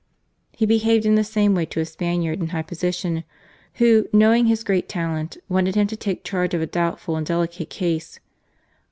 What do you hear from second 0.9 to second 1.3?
in the